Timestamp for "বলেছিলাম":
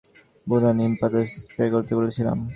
1.99-2.37